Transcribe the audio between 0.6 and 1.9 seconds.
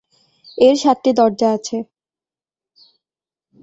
এর সাতটি দরজা আছে।